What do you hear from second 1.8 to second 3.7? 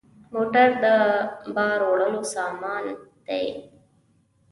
وړلو سامان دی.